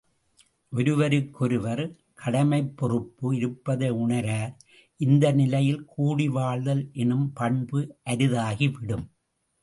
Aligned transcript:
ஒருவருக்கொருவர் 0.71 1.81
கடமைப் 2.13 2.77
பொறுப்பு 2.77 3.35
இருப்பதை 3.35 3.91
உணரார், 3.91 4.55
இந்த 4.97 5.31
நிலையில் 5.31 5.85
கூடி 5.85 6.27
வாழ்தல் 6.29 6.89
எனும் 6.93 7.33
பண்பு 7.33 7.95
அரிதாகிவிடும். 8.09 9.05